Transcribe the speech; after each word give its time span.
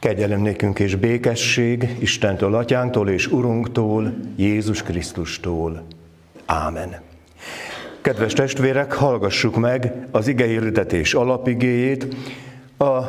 Kegyelem 0.00 0.40
nékünk 0.40 0.78
és 0.78 0.94
békesség 0.94 1.96
Istentől, 1.98 2.54
Atyánktól 2.54 3.08
és 3.08 3.26
Urunktól, 3.26 4.14
Jézus 4.36 4.82
Krisztustól. 4.82 5.82
Ámen. 6.46 7.00
Kedves 8.00 8.32
testvérek, 8.32 8.92
hallgassuk 8.92 9.56
meg 9.56 10.06
az 10.10 10.28
igehirdetés 10.28 11.14
alapigéjét 11.14 12.06
a 12.78 13.00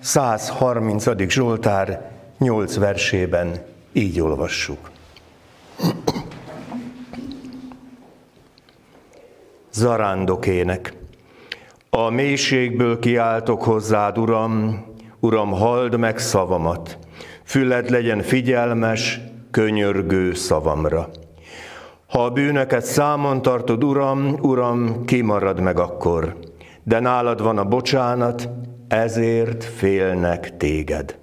130. 0.00 1.28
Zsoltár 1.28 2.10
8 2.38 2.76
versében. 2.76 3.62
Így 3.92 4.20
olvassuk. 4.20 4.90
Zarándokének. 9.72 10.92
A 11.90 12.10
mélységből 12.10 12.98
kiáltok 12.98 13.62
hozzád, 13.62 14.18
Uram, 14.18 14.84
Uram, 15.24 15.50
halld 15.50 15.98
meg 15.98 16.18
szavamat, 16.18 16.98
füled 17.44 17.90
legyen 17.90 18.22
figyelmes, 18.22 19.20
könyörgő 19.50 20.34
szavamra. 20.34 21.08
Ha 22.06 22.24
a 22.24 22.30
bűnöket 22.30 22.84
számon 22.84 23.42
tartod, 23.42 23.84
Uram, 23.84 24.36
Uram, 24.40 25.04
kimarad 25.04 25.60
meg 25.60 25.78
akkor, 25.78 26.36
de 26.82 27.00
nálad 27.00 27.42
van 27.42 27.58
a 27.58 27.64
bocsánat, 27.64 28.48
ezért 28.88 29.64
félnek 29.64 30.56
téged. 30.56 31.16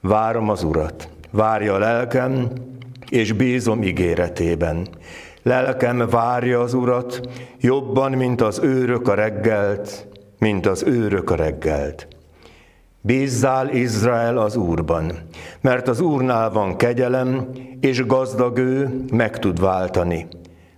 Várom 0.00 0.48
az 0.48 0.62
Urat, 0.62 1.08
várja 1.30 1.74
a 1.74 1.78
lelkem, 1.78 2.48
és 3.08 3.32
bízom 3.32 3.82
ígéretében. 3.82 4.88
Lelkem 5.42 6.06
várja 6.10 6.60
az 6.60 6.74
Urat, 6.74 7.20
jobban, 7.60 8.12
mint 8.12 8.40
az 8.40 8.58
őrök 8.62 9.08
a 9.08 9.14
reggelt, 9.14 10.06
mint 10.38 10.66
az 10.66 10.82
őrök 10.82 11.30
a 11.30 11.34
reggelt. 11.34 12.11
Bízzál 13.04 13.68
Izrael 13.68 14.38
az 14.38 14.56
Úrban, 14.56 15.12
mert 15.60 15.88
az 15.88 16.00
Úrnál 16.00 16.50
van 16.50 16.76
kegyelem, 16.76 17.48
és 17.80 18.06
gazdag 18.06 18.58
ő 18.58 19.04
meg 19.12 19.38
tud 19.38 19.60
váltani. 19.60 20.26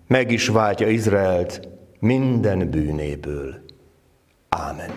Meg 0.07 0.31
is 0.31 0.49
váltja 0.49 0.89
Izraelt 0.89 1.69
minden 1.99 2.71
bűnéből. 2.71 3.55
Ámen. 4.49 4.91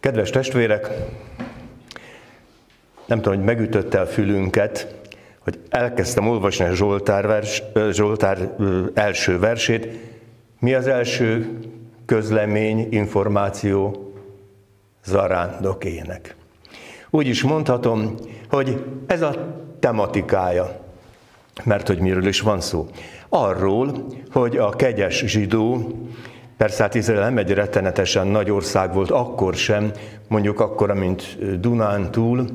Kedves 0.00 0.30
testvérek, 0.30 0.88
nem 3.06 3.20
tudom, 3.20 3.36
hogy 3.36 3.46
megütötte 3.46 4.00
a 4.00 4.06
fülünket, 4.06 4.95
hogy 5.46 5.58
elkezdtem 5.68 6.28
olvasni 6.28 6.64
a 6.64 6.74
Zsoltár, 6.74 7.26
vers, 7.26 7.62
Zsoltár 7.90 8.54
első 8.94 9.38
versét. 9.38 9.88
Mi 10.58 10.74
az 10.74 10.86
első 10.86 11.58
közlemény, 12.06 12.86
információ? 12.90 14.10
Zarándokének. 15.04 16.36
Úgy 17.10 17.26
is 17.26 17.42
mondhatom, 17.42 18.14
hogy 18.50 18.84
ez 19.06 19.22
a 19.22 19.54
tematikája, 19.78 20.80
mert 21.64 21.86
hogy 21.86 21.98
miről 21.98 22.26
is 22.26 22.40
van 22.40 22.60
szó. 22.60 22.86
Arról, 23.28 24.06
hogy 24.32 24.56
a 24.56 24.70
kegyes 24.70 25.24
zsidó, 25.26 25.92
persze 26.56 26.82
hát 26.82 26.94
Izrael 26.94 27.20
nem 27.20 27.38
egy 27.38 27.50
rettenetesen 27.50 28.26
nagy 28.26 28.50
ország 28.50 28.94
volt 28.94 29.10
akkor 29.10 29.54
sem, 29.54 29.92
mondjuk 30.28 30.60
akkora, 30.60 30.94
mint 30.94 31.38
Dunán 31.60 32.10
túl, 32.10 32.46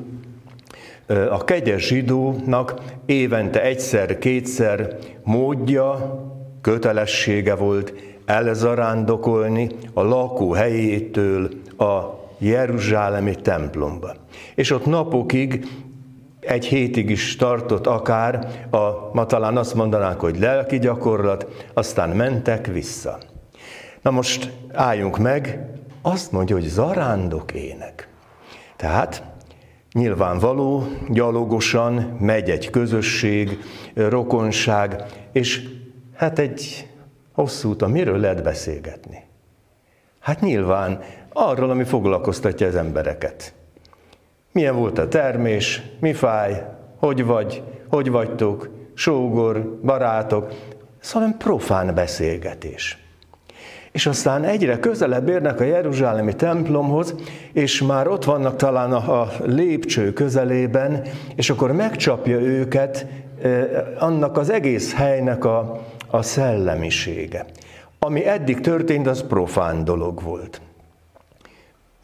a 1.30 1.44
kegyes 1.44 1.86
zsidónak 1.86 2.74
évente 3.06 3.62
egyszer-kétszer 3.62 4.96
módja, 5.24 6.20
kötelessége 6.60 7.54
volt 7.54 7.94
elzarándokolni 8.24 9.68
a 9.92 10.02
lakóhelyétől 10.02 11.48
a 11.78 12.20
Jeruzsálemi 12.38 13.34
templomba. 13.34 14.14
És 14.54 14.70
ott 14.70 14.86
napokig, 14.86 15.66
egy 16.40 16.64
hétig 16.64 17.10
is 17.10 17.36
tartott 17.36 17.86
akár, 17.86 18.48
a, 18.70 18.78
ma 19.12 19.26
talán 19.26 19.56
azt 19.56 19.74
mondanánk, 19.74 20.20
hogy 20.20 20.38
lelki 20.38 20.78
gyakorlat, 20.78 21.46
aztán 21.74 22.08
mentek 22.08 22.66
vissza. 22.66 23.18
Na 24.02 24.10
most 24.10 24.52
álljunk 24.72 25.18
meg, 25.18 25.66
azt 26.02 26.32
mondja, 26.32 26.56
hogy 26.56 26.64
zarándok 26.64 27.52
ének. 27.52 28.08
Tehát 28.76 29.31
Nyilvánvaló, 29.92 30.86
gyalogosan 31.08 32.16
megy 32.20 32.50
egy 32.50 32.70
közösség, 32.70 33.58
rokonság, 33.94 35.02
és 35.32 35.68
hát 36.14 36.38
egy 36.38 36.88
hosszú 37.32 37.68
úton 37.68 37.90
miről 37.90 38.18
lehet 38.18 38.42
beszélgetni? 38.42 39.24
Hát 40.20 40.40
nyilván 40.40 41.00
arról, 41.32 41.70
ami 41.70 41.84
foglalkoztatja 41.84 42.66
az 42.66 42.74
embereket. 42.74 43.54
Milyen 44.52 44.76
volt 44.76 44.98
a 44.98 45.08
termés, 45.08 45.82
mi 46.00 46.12
fáj, 46.12 46.62
hogy 46.96 47.24
vagy, 47.24 47.62
hogy 47.88 48.10
vagytok, 48.10 48.68
sógor, 48.94 49.78
barátok, 49.82 50.52
szóval 51.00 51.34
profán 51.38 51.94
beszélgetés 51.94 53.02
és 53.92 54.06
aztán 54.06 54.44
egyre 54.44 54.78
közelebb 54.78 55.28
érnek 55.28 55.60
a 55.60 55.64
Jeruzsálemi 55.64 56.34
templomhoz, 56.34 57.14
és 57.52 57.82
már 57.82 58.08
ott 58.08 58.24
vannak 58.24 58.56
talán 58.56 58.92
a, 58.92 59.28
lépcső 59.44 60.12
közelében, 60.12 61.02
és 61.34 61.50
akkor 61.50 61.72
megcsapja 61.72 62.38
őket 62.38 63.06
eh, 63.42 63.66
annak 63.98 64.36
az 64.36 64.50
egész 64.50 64.94
helynek 64.94 65.44
a, 65.44 65.80
a 66.10 66.22
szellemisége. 66.22 67.46
Ami 67.98 68.26
eddig 68.26 68.60
történt, 68.60 69.06
az 69.06 69.26
profán 69.26 69.84
dolog 69.84 70.22
volt. 70.22 70.60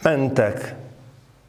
Mentek, 0.02 0.74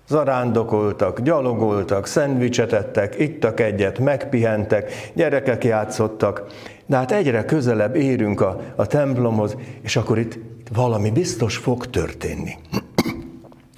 zarándokoltak, 0.07 1.21
gyalogoltak, 1.21 2.05
szendvicset 2.05 2.73
ettek, 2.73 3.19
ittak 3.19 3.59
egyet, 3.59 3.99
megpihentek, 3.99 5.11
gyerekek 5.13 5.63
játszottak, 5.63 6.45
de 6.89 6.95
hát 6.95 7.11
egyre 7.11 7.45
közelebb 7.45 7.95
érünk 7.95 8.41
a, 8.41 8.61
a 8.75 8.85
templomhoz, 8.85 9.57
és 9.81 9.95
akkor 9.95 10.17
itt, 10.17 10.33
itt 10.35 10.67
valami 10.73 11.11
biztos 11.11 11.57
fog 11.57 11.89
történni. 11.89 12.57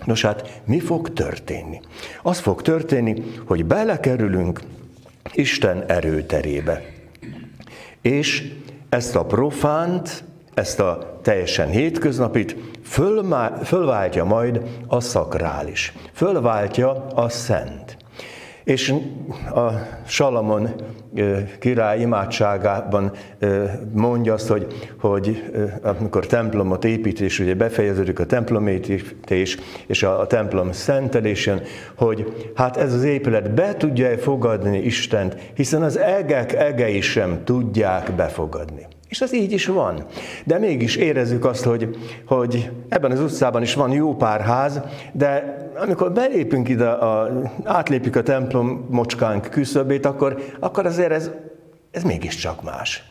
Nos 0.06 0.22
hát, 0.22 0.62
mi 0.66 0.80
fog 0.80 1.14
történni? 1.14 1.80
Az 2.22 2.40
fog 2.40 2.62
történni, 2.62 3.24
hogy 3.46 3.66
belekerülünk 3.66 4.62
Isten 5.34 5.84
erőterébe. 5.88 6.82
És 8.02 8.54
ezt 8.90 9.16
a 9.16 9.26
profánt, 9.26 10.24
ezt 10.54 10.80
a 10.80 11.20
teljesen 11.22 11.70
hétköznapit 11.70 12.56
fölváltja 13.64 14.24
majd 14.24 14.62
a 14.88 15.00
szakrális. 15.00 15.94
Fölváltja 16.14 17.08
a 17.08 17.30
szent. 17.30 17.98
És 18.72 18.94
a 19.54 19.70
Salamon 20.08 20.70
király 21.60 22.00
imádságában 22.00 23.12
mondja 23.94 24.34
azt, 24.34 24.48
hogy, 24.48 24.68
hogy 25.00 25.52
amikor 25.82 26.26
templomot 26.26 26.86
épít, 26.86 27.20
és 27.20 27.40
ugye 27.40 27.56
befejeződik 27.56 28.20
a 28.20 28.26
templomépítés 28.26 29.58
és 29.88 30.04
a, 30.04 30.20
a 30.20 30.28
templom 30.28 30.72
szentelésen, 30.72 31.62
hogy 31.96 32.52
hát 32.56 32.78
ez 32.78 32.94
az 32.94 33.04
épület 33.04 33.54
be 33.54 33.76
tudja 33.76 34.18
fogadni 34.18 34.78
Istent, 34.78 35.36
hiszen 35.54 35.82
az 35.82 35.98
egek 35.98 36.54
egei 36.54 37.02
sem 37.02 37.44
tudják 37.44 38.12
befogadni. 38.16 38.88
És 39.12 39.22
az 39.22 39.34
így 39.34 39.52
is 39.52 39.66
van. 39.66 40.06
De 40.44 40.58
mégis 40.58 40.96
érezzük 40.96 41.46
azt, 41.46 41.64
hogy, 41.64 41.98
hogy 42.26 42.72
ebben 42.90 43.12
az 43.12 43.20
utcában 43.20 43.62
is 43.62 43.74
van 43.74 43.92
jó 43.92 44.16
pár 44.16 44.42
ház, 44.42 44.82
de 45.12 45.58
amikor 45.78 46.12
belépünk 46.12 46.70
ide, 46.70 46.88
a, 46.90 47.42
átlépjük 47.64 48.16
a 48.16 48.24
templom 48.24 48.88
mocskánk 48.90 49.50
küszöbét, 49.50 50.06
akkor, 50.06 50.44
akkor 50.60 50.86
azért 50.86 51.12
ez, 51.12 51.32
ez 51.92 52.04
mégiscsak 52.04 52.64
más. 52.64 53.04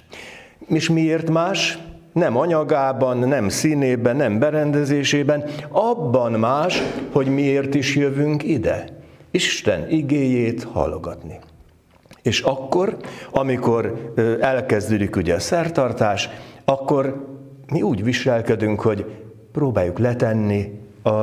És 0.68 0.88
miért 0.88 1.30
más? 1.30 1.78
Nem 2.12 2.36
anyagában, 2.36 3.18
nem 3.18 3.48
színében, 3.48 4.16
nem 4.16 4.38
berendezésében, 4.38 5.44
abban 5.68 6.32
más, 6.32 6.82
hogy 7.12 7.26
miért 7.26 7.74
is 7.74 7.96
jövünk 7.96 8.42
ide. 8.42 8.84
Isten 9.30 9.90
igéjét 9.90 10.62
hallgatni. 10.62 11.38
És 12.22 12.40
akkor, 12.40 12.96
amikor 13.30 14.12
elkezdődik 14.40 15.16
ugye 15.16 15.34
a 15.34 15.40
szertartás, 15.40 16.28
akkor 16.64 17.26
mi 17.72 17.82
úgy 17.82 18.04
viselkedünk, 18.04 18.80
hogy 18.80 19.04
próbáljuk 19.52 19.98
letenni 19.98 20.80
a 21.02 21.20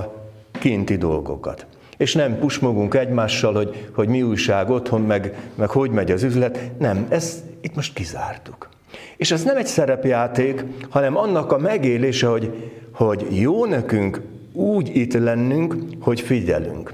kinti 0.52 0.98
dolgokat. 0.98 1.66
És 1.98 2.14
nem 2.14 2.40
pusmogunk 2.40 2.94
egymással, 2.94 3.54
hogy, 3.54 3.90
hogy 3.96 4.08
mi 4.08 4.22
újság 4.22 4.70
otthon, 4.70 5.02
meg, 5.02 5.50
meg 5.56 5.70
hogy 5.70 5.92
megy 5.92 6.12
az 6.12 6.24
üzlet. 6.24 6.72
Nem, 6.78 7.06
ezt 7.10 7.44
itt 7.62 7.76
most 7.76 7.94
kizártuk. 7.94 8.70
És 9.18 9.32
ez 9.32 9.44
nem 9.44 9.58
egy 9.58 9.68
szerepjáték, 9.68 10.64
hanem 10.90 11.18
annak 11.18 11.52
a 11.52 11.58
megélése, 11.58 12.28
hogy, 12.28 12.72
hogy 12.92 13.28
jó 13.30 13.66
nekünk 13.66 14.22
úgy 14.58 14.96
itt 14.96 15.14
lennünk, 15.14 15.76
hogy 16.00 16.22
figyelünk. 16.22 16.94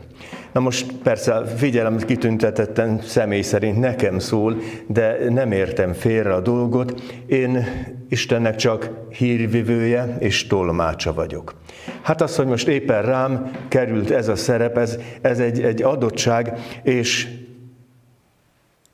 Na 0.54 0.60
most 0.60 0.92
persze 0.92 1.46
figyelem 1.46 1.98
kitüntetetten 1.98 3.02
személy 3.02 3.42
szerint 3.42 3.80
nekem 3.80 4.20
szól, 4.20 4.58
de 4.88 5.30
nem 5.30 5.52
értem 5.52 5.94
félre 5.94 6.34
a 6.34 6.42
dolgot. 6.42 7.02
Én 7.26 7.66
Istennek 8.10 8.56
csak 8.56 8.90
hírvivője 9.10 10.16
és 10.20 10.48
tolmácsa 10.48 11.14
vagyok. 11.14 11.56
Hát 12.02 12.22
az, 12.22 12.36
hogy 12.36 12.46
most 12.46 12.68
éppen 12.68 13.02
rám 13.02 13.52
került 13.68 14.12
ez 14.12 14.28
a 14.28 14.36
szerep, 14.36 14.78
ez, 14.78 14.98
ez 15.22 15.40
egy, 15.40 15.62
egy 15.62 15.82
adottság, 15.82 16.60
és 16.84 17.28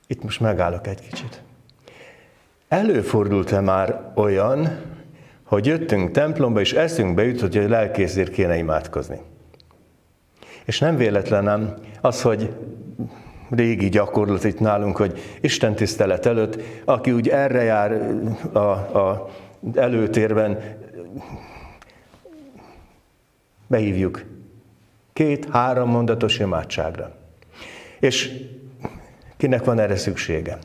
itt 0.08 0.24
most 0.24 0.40
megállok 0.40 0.88
egy 0.88 1.02
kicsit. 1.02 1.42
Előfordult-e 2.68 3.60
már 3.60 4.12
olyan, 4.16 4.80
hogy 5.50 5.66
jöttünk 5.66 6.12
templomba, 6.12 6.60
és 6.60 6.74
eszünkbe 6.74 7.24
jutott, 7.24 7.54
hogy 7.54 7.66
a 7.66 7.70
lelkészért 7.70 8.32
kéne 8.32 8.58
imádkozni? 8.58 9.20
És 10.66 10.80
nem 10.80 10.96
véletlenem 10.96 11.74
az, 12.02 12.22
hogy 12.22 12.54
régi 13.50 13.90
gyakorlat 13.90 14.44
itt 14.44 14.60
nálunk, 14.60 14.98
hogy 14.98 15.20
Isten 15.42 15.76
tisztelet 15.76 16.26
előtt, 16.26 16.62
aki 16.86 17.12
úgy 17.12 17.28
erre 17.28 17.64
jár 17.64 18.16
a, 18.52 18.60
a 18.60 19.30
előtérben, 19.76 20.78
behívjuk 23.68 24.26
két-három 25.14 25.90
mondatos 25.90 26.40
imádságra. 26.40 27.16
És 28.00 28.32
kinek 29.38 29.64
van 29.64 29.80
erre 29.80 29.96
szüksége? 29.96 30.58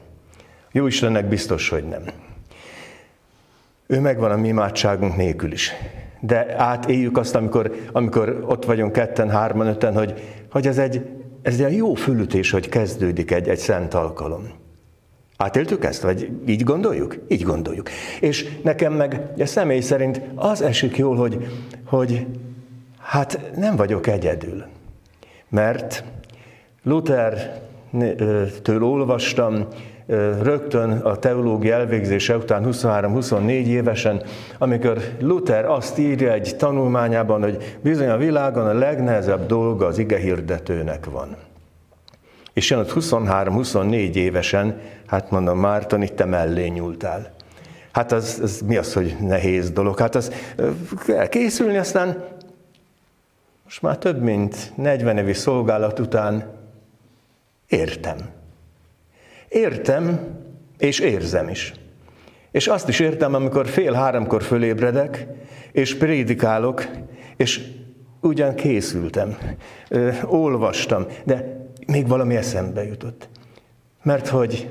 Jó 0.72 0.86
Istennek 0.86 1.28
biztos, 1.28 1.68
hogy 1.68 1.84
nem. 1.84 2.02
Ő 3.86 4.00
megvan 4.00 4.30
a 4.30 4.36
mi 4.36 4.48
imádságunk 4.48 5.16
nélkül 5.16 5.52
is 5.52 5.72
de 6.26 6.54
átéljük 6.56 7.16
azt, 7.16 7.34
amikor, 7.34 7.74
amikor 7.92 8.44
ott 8.46 8.64
vagyunk 8.64 8.92
ketten, 8.92 9.30
hárman, 9.30 9.66
öten, 9.66 9.94
hogy, 9.94 10.14
hogy 10.50 10.66
ez, 10.66 10.78
egy, 10.78 11.06
ez 11.42 11.60
egy 11.60 11.76
jó 11.76 11.94
fülütés, 11.94 12.50
hogy 12.50 12.68
kezdődik 12.68 13.30
egy, 13.30 13.48
egy 13.48 13.58
szent 13.58 13.94
alkalom. 13.94 14.48
Átéltük 15.36 15.84
ezt, 15.84 16.02
vagy 16.02 16.30
így 16.46 16.62
gondoljuk? 16.62 17.18
Így 17.28 17.42
gondoljuk. 17.42 17.88
És 18.20 18.48
nekem 18.62 18.92
meg 18.92 19.20
a 19.38 19.46
személy 19.46 19.80
szerint 19.80 20.20
az 20.34 20.62
esik 20.62 20.96
jól, 20.96 21.16
hogy, 21.16 21.46
hogy 21.84 22.26
hát 22.98 23.50
nem 23.56 23.76
vagyok 23.76 24.06
egyedül. 24.06 24.64
Mert 25.48 26.04
Luther-től 26.82 28.82
olvastam, 28.82 29.66
rögtön 30.42 30.90
a 30.90 31.16
teológia 31.16 31.74
elvégzése 31.74 32.36
után 32.36 32.62
23-24 32.66 33.48
évesen, 33.48 34.22
amikor 34.58 34.98
Luther 35.20 35.64
azt 35.64 35.98
írja 35.98 36.32
egy 36.32 36.56
tanulmányában, 36.56 37.42
hogy 37.42 37.78
bizony 37.82 38.08
a 38.08 38.16
világon 38.16 38.66
a 38.66 38.72
legnehezebb 38.72 39.46
dolga 39.46 39.86
az 39.86 39.98
ige 39.98 40.18
hirdetőnek 40.18 41.06
van. 41.10 41.36
És 42.52 42.70
jön 42.70 42.78
ott 42.78 42.92
23-24 42.94 44.14
évesen, 44.14 44.80
hát 45.06 45.30
mondom, 45.30 45.58
Márton, 45.58 46.02
itt 46.02 46.16
te 46.16 46.24
mellé 46.24 46.66
nyúltál. 46.66 47.32
Hát 47.92 48.12
az, 48.12 48.38
az 48.42 48.62
mi 48.66 48.76
az, 48.76 48.92
hogy 48.92 49.16
nehéz 49.20 49.70
dolog? 49.70 49.98
Hát 49.98 50.14
az 50.14 50.32
kell 51.06 51.26
készülni, 51.26 51.76
aztán 51.76 52.24
most 53.64 53.82
már 53.82 53.98
több 53.98 54.22
mint 54.22 54.72
40 54.74 55.18
évi 55.18 55.32
szolgálat 55.32 55.98
után 55.98 56.44
értem. 57.66 58.16
Értem, 59.54 60.20
és 60.78 60.98
érzem 60.98 61.48
is. 61.48 61.72
És 62.50 62.66
azt 62.66 62.88
is 62.88 63.00
értem, 63.00 63.34
amikor 63.34 63.66
fél 63.66 63.92
háromkor 63.92 64.42
fölébredek, 64.42 65.26
és 65.72 65.96
prédikálok, 65.96 66.88
és 67.36 67.60
ugyan 68.20 68.54
készültem, 68.54 69.36
ö, 69.88 70.10
olvastam, 70.24 71.06
de 71.24 71.66
még 71.86 72.08
valami 72.08 72.36
eszembe 72.36 72.84
jutott. 72.84 73.28
Mert 74.02 74.28
hogy 74.28 74.70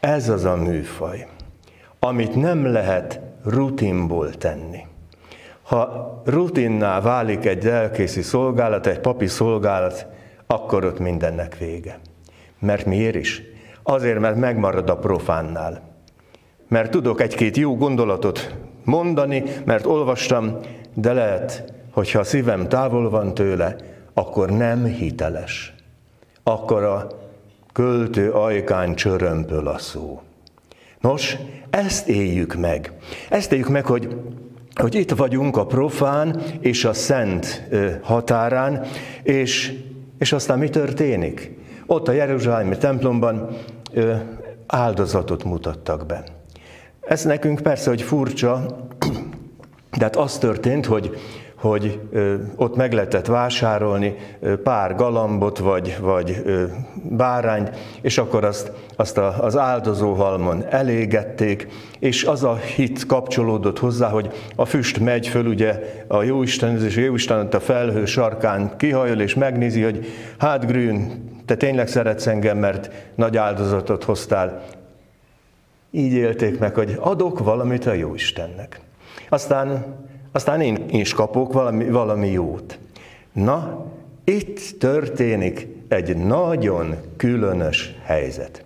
ez 0.00 0.28
az 0.28 0.44
a 0.44 0.56
műfaj, 0.56 1.26
amit 1.98 2.34
nem 2.34 2.66
lehet 2.66 3.20
rutinból 3.44 4.30
tenni. 4.30 4.80
Ha 5.62 6.22
rutinná 6.26 7.00
válik 7.00 7.44
egy 7.44 7.64
lelkészi 7.64 8.22
szolgálat, 8.22 8.86
egy 8.86 9.00
papi 9.00 9.26
szolgálat, 9.26 10.06
akkor 10.46 10.84
ott 10.84 10.98
mindennek 10.98 11.58
vége. 11.58 11.98
Mert 12.58 12.86
miért 12.86 13.14
is? 13.14 13.54
Azért, 13.88 14.20
mert 14.20 14.36
megmarad 14.36 14.90
a 14.90 14.96
profánnál. 14.96 15.82
Mert 16.68 16.90
tudok 16.90 17.20
egy-két 17.20 17.56
jó 17.56 17.76
gondolatot 17.76 18.54
mondani, 18.84 19.42
mert 19.64 19.86
olvastam, 19.86 20.58
de 20.94 21.12
lehet, 21.12 21.72
hogyha 21.92 22.18
a 22.18 22.24
szívem 22.24 22.68
távol 22.68 23.10
van 23.10 23.34
tőle, 23.34 23.76
akkor 24.14 24.50
nem 24.50 24.84
hiteles. 24.84 25.74
Akkor 26.42 26.82
a 26.82 27.06
költő 27.72 28.30
ajkán 28.30 28.94
csörömpöl 28.94 29.66
a 29.66 29.78
szó. 29.78 30.22
Nos, 31.00 31.36
ezt 31.70 32.08
éljük 32.08 32.54
meg. 32.54 32.92
Ezt 33.28 33.52
éljük 33.52 33.68
meg, 33.68 33.86
hogy, 33.86 34.16
hogy 34.74 34.94
itt 34.94 35.10
vagyunk 35.10 35.56
a 35.56 35.66
profán 35.66 36.42
és 36.60 36.84
a 36.84 36.92
szent 36.92 37.68
határán, 38.02 38.84
és, 39.22 39.72
és 40.18 40.32
aztán 40.32 40.58
mi 40.58 40.68
történik? 40.68 41.56
Ott 41.86 42.08
a 42.08 42.12
Jeruzsálemi 42.12 42.76
templomban 42.76 43.48
áldozatot 44.66 45.44
mutattak 45.44 46.06
be. 46.06 46.24
Ez 47.00 47.24
nekünk 47.24 47.60
persze, 47.60 47.88
hogy 47.88 48.02
furcsa, 48.02 48.66
de 49.96 50.04
hát 50.04 50.16
az 50.16 50.38
történt, 50.38 50.86
hogy, 50.86 51.16
hogy 51.56 52.00
ott 52.56 52.76
meg 52.76 52.92
lehetett 52.92 53.26
vásárolni 53.26 54.16
pár 54.62 54.94
galambot, 54.94 55.58
vagy, 55.58 55.96
vagy 56.00 56.42
bárányt, 57.10 57.70
és 58.00 58.18
akkor 58.18 58.44
azt, 58.44 58.72
azt 58.96 59.18
az 59.18 59.56
áldozóhalmon 59.56 60.64
elégették, 60.70 61.68
és 61.98 62.24
az 62.24 62.44
a 62.44 62.54
hit 62.54 63.06
kapcsolódott 63.06 63.78
hozzá, 63.78 64.08
hogy 64.08 64.32
a 64.56 64.64
füst 64.64 65.00
megy 65.00 65.28
föl, 65.28 65.46
ugye 65.46 65.80
a 66.08 66.22
Jóisten, 66.22 66.84
és 66.84 66.96
a 66.96 67.00
Jóisten 67.00 67.46
a 67.46 67.60
felhő 67.60 68.04
sarkán 68.04 68.76
kihajol, 68.76 69.20
és 69.20 69.34
megnézi, 69.34 69.82
hogy 69.82 70.06
hát 70.38 70.66
Grün, 70.66 71.24
te 71.46 71.56
tényleg 71.56 71.88
szeretsz 71.88 72.26
engem, 72.26 72.58
mert 72.58 72.90
nagy 73.14 73.36
áldozatot 73.36 74.04
hoztál. 74.04 74.64
Így 75.90 76.12
élték 76.12 76.58
meg, 76.58 76.74
hogy 76.74 76.96
adok 77.00 77.38
valamit 77.38 77.86
a 77.86 77.92
jó 77.92 78.14
Istennek. 78.14 78.80
Aztán, 79.28 79.84
aztán 80.32 80.60
én 80.60 80.84
is 80.90 81.12
kapok 81.12 81.52
valami, 81.52 81.84
valami 81.84 82.28
jót. 82.30 82.78
Na, 83.32 83.86
itt 84.24 84.60
történik 84.78 85.66
egy 85.88 86.16
nagyon 86.16 86.96
különös 87.16 87.94
helyzet. 88.04 88.64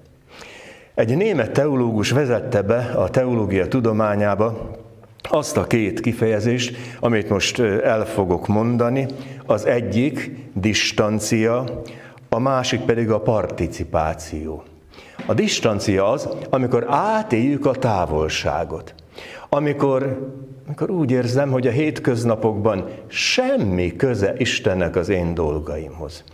Egy 0.95 1.17
német 1.17 1.51
teológus 1.51 2.11
vezette 2.11 2.63
be 2.63 2.79
a 2.79 3.09
teológia 3.09 3.69
tudományába 3.69 4.79
azt 5.23 5.57
a 5.57 5.67
két 5.67 6.01
kifejezést, 6.01 6.77
amit 7.01 7.29
most 7.29 7.59
el 7.61 8.07
fogok 8.07 8.47
mondani. 8.47 9.07
Az 9.47 9.67
egyik 9.67 10.31
distancia, 10.55 11.83
a 12.33 12.39
másik 12.39 12.81
pedig 12.81 13.11
a 13.11 13.21
participáció. 13.21 14.63
A 15.27 15.35
distancia 15.35 16.11
az, 16.11 16.29
amikor 16.51 16.87
átéljük 16.89 17.67
a 17.67 17.75
távolságot. 17.75 18.95
Amikor, 19.49 20.29
amikor 20.67 20.91
úgy 20.91 21.11
érzem, 21.11 21.51
hogy 21.51 21.67
a 21.67 21.71
hétköznapokban 21.71 22.89
semmi 23.07 23.97
köze 23.97 24.35
Istennek 24.37 24.97
az 24.97 25.09
én 25.09 25.35
dolgaimhoz. 25.35 26.25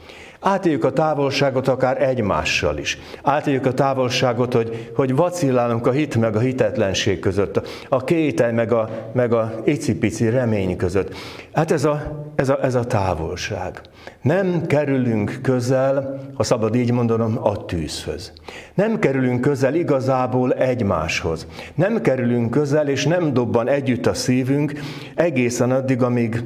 Átéljük 0.47 0.85
a 0.85 0.93
távolságot 0.93 1.69
akár 1.69 2.03
egymással 2.03 2.79
is. 2.79 2.99
Átéljük 3.23 3.67
a 3.67 3.73
távolságot, 3.73 4.53
hogy, 4.53 4.91
hogy 4.95 5.15
vacillálunk 5.15 5.87
a 5.87 5.91
hit 5.91 6.17
meg 6.17 6.37
a 6.37 6.39
hitetlenség 6.39 7.19
között, 7.19 7.61
a 7.89 8.05
kétel 8.05 8.53
meg 8.53 8.73
a, 8.73 8.89
meg 9.13 9.33
a 9.33 9.55
icipici 9.65 10.29
remény 10.29 10.77
között. 10.77 11.15
Hát 11.53 11.71
ez 11.71 11.85
a, 11.85 12.27
ez, 12.35 12.49
a, 12.49 12.59
ez 12.63 12.75
a 12.75 12.85
távolság. 12.85 13.81
Nem 14.23 14.67
kerülünk 14.67 15.39
közel, 15.43 16.21
ha 16.35 16.43
szabad 16.43 16.75
így 16.75 16.93
mondanom, 16.93 17.39
a 17.43 17.65
tűzhöz. 17.65 18.33
Nem 18.75 18.99
kerülünk 18.99 19.41
közel 19.41 19.75
igazából 19.75 20.53
egymáshoz. 20.53 21.47
Nem 21.75 22.01
kerülünk 22.01 22.51
közel, 22.51 22.89
és 22.89 23.07
nem 23.07 23.33
dobban 23.33 23.69
együtt 23.69 24.07
a 24.07 24.15
szívünk 24.15 24.73
egészen 25.15 25.71
addig, 25.71 26.03
amíg, 26.03 26.43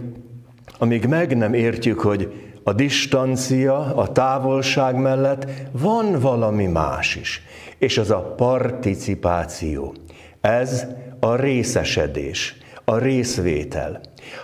amíg 0.78 1.06
meg 1.06 1.36
nem 1.36 1.54
értjük, 1.54 2.00
hogy 2.00 2.49
a 2.62 2.72
distancia, 2.72 3.94
a 3.94 4.12
távolság 4.12 4.96
mellett 4.96 5.46
van 5.72 6.20
valami 6.20 6.66
más 6.66 7.16
is, 7.16 7.42
és 7.78 7.98
az 7.98 8.10
a 8.10 8.34
participáció. 8.36 9.94
Ez 10.40 10.86
a 11.20 11.34
részesedés, 11.34 12.56
a 12.84 12.98
részvétel. 12.98 14.00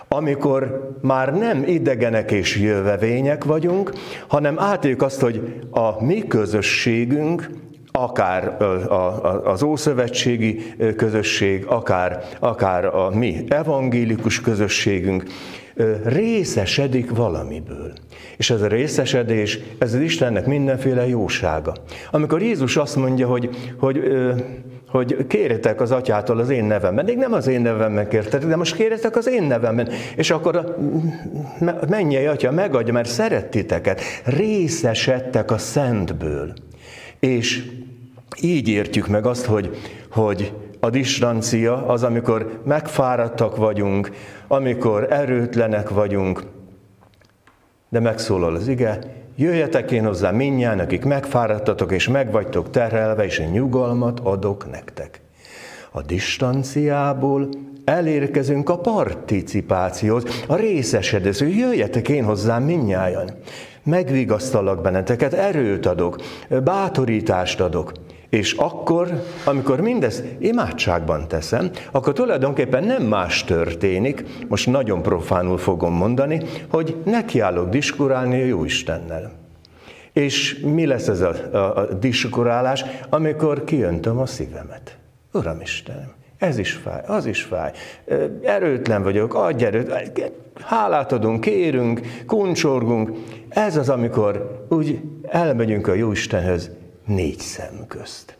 Amikor 0.09 0.91
már 1.03 1.35
nem 1.35 1.65
idegenek 1.67 2.31
és 2.31 2.57
jövevények 2.57 3.45
vagyunk, 3.45 3.93
hanem 4.29 4.59
átéljük 4.59 5.03
azt, 5.03 5.21
hogy 5.21 5.61
a 5.71 6.05
mi 6.05 6.27
közösségünk, 6.27 7.51
akár 7.93 8.57
az 9.45 9.63
ószövetségi 9.63 10.75
közösség, 10.97 11.65
akár, 11.67 12.25
akár 12.41 12.85
a 12.85 13.11
mi 13.11 13.45
evangélikus 13.49 14.41
közösségünk, 14.41 15.25
részesedik 16.05 17.11
valamiből. 17.11 17.93
És 18.37 18.51
ez 18.51 18.63
a 18.63 18.67
részesedés, 18.67 19.59
ez 19.79 19.95
az 19.95 20.01
Istennek 20.01 20.47
mindenféle 20.47 21.09
jósága. 21.09 21.75
Amikor 22.11 22.43
Jézus 22.43 22.77
azt 22.77 22.97
mondja, 22.97 23.27
hogy, 23.27 23.49
hogy 23.79 24.01
hogy 24.91 25.27
kérjetek 25.27 25.81
az 25.81 25.91
atyától 25.91 26.39
az 26.39 26.51
én 26.51 26.65
nevemben. 26.65 27.05
Még 27.05 27.17
nem 27.17 27.33
az 27.33 27.47
én 27.47 27.61
nevemben 27.61 28.09
kértetek, 28.09 28.49
de 28.49 28.57
most 28.57 28.77
kérjetek 28.77 29.17
az 29.17 29.29
én 29.29 29.43
nevemben. 29.43 29.89
És 30.17 30.31
akkor 30.31 30.57
a 30.57 30.77
mennyei 31.89 32.27
atya 32.27 32.51
megadja, 32.51 32.93
mert 32.93 33.09
szeret 33.09 33.47
titeket. 33.47 34.01
Részesedtek 34.25 35.51
a 35.51 35.59
szentből. 35.59 36.53
És 37.21 37.65
így 38.41 38.69
értjük 38.69 39.07
meg 39.07 39.27
azt, 39.27 39.45
hogy, 39.45 39.77
hogy 40.11 40.53
a 40.81 40.91
distancia 40.91 41.87
az, 41.87 42.03
amikor 42.03 42.61
megfáradtak 42.65 43.57
vagyunk, 43.57 44.11
amikor 44.49 45.13
erőtlenek 45.13 45.91
vagyunk, 45.91 46.43
de 47.89 48.01
megszólal 48.01 48.55
az 48.55 48.69
ige, 48.69 48.99
jöjjetek 49.37 49.91
én 49.91 50.05
hozzá 50.05 50.31
minnyáján, 50.31 50.79
akik 50.79 51.05
megfáradtatok 51.05 51.93
és 51.93 52.09
megvagytok 52.09 52.71
terhelve, 52.71 53.25
és 53.25 53.39
én 53.39 53.49
nyugalmat 53.49 54.21
adok 54.21 54.71
nektek. 54.71 55.21
A 55.91 56.03
distanciából 56.03 57.49
elérkezünk 57.85 58.69
a 58.69 58.79
participációhoz, 58.79 60.25
a 60.47 60.57
részesedés, 60.57 61.39
hogy 61.39 61.57
jöjjetek 61.57 62.09
én 62.09 62.25
hozzám 62.25 62.63
minnyáján. 62.63 63.31
Megvigasztalak 63.83 64.83
benneteket, 64.83 65.33
erőt 65.33 65.87
adok, 65.87 66.17
bátorítást 66.65 67.61
adok. 67.61 67.93
És 68.29 68.53
akkor, 68.53 69.23
amikor 69.45 69.81
mindezt 69.81 70.25
imádságban 70.39 71.29
teszem, 71.29 71.71
akkor 71.93 72.13
tulajdonképpen 72.13 72.85
nem 72.85 73.03
más 73.03 73.45
történik, 73.45 74.25
most 74.49 74.67
nagyon 74.67 75.03
profánul 75.03 75.59
fogom 75.59 75.95
mondani, 75.95 76.41
hogy 76.71 76.97
nekiállok 77.05 77.69
diskurálni 77.69 78.43
a 78.43 78.45
Jóistennel. 78.45 79.33
És 80.13 80.59
mi 80.59 80.87
lesz 80.87 81.09
ez 81.09 81.21
a, 81.21 81.35
a, 81.53 81.77
a 81.77 81.95
diskurálás, 81.95 82.85
amikor 83.11 83.65
kiöntöm 83.65 84.19
a 84.19 84.27
szívemet? 84.27 84.99
Uram 85.33 85.61
Istenem, 85.61 86.13
ez 86.39 86.59
is 86.59 86.73
fáj, 86.73 87.01
az 87.07 87.27
is 87.27 87.43
fáj. 87.43 87.73
Erőtlen 88.43 89.03
vagyok, 89.03 89.35
adj 89.35 89.65
erőt, 89.65 90.33
hálát 90.61 91.13
adunk, 91.13 91.41
kérünk, 91.41 92.01
kuncsorgunk. 92.27 93.11
Ez 93.49 93.77
az, 93.77 93.89
amikor 93.89 94.65
úgy 94.69 95.01
elmegyünk 95.23 95.89
a 95.89 95.95
Jóistenhez, 95.95 96.71
négy 97.07 97.39
szem 97.39 97.87
közt. 97.89 98.37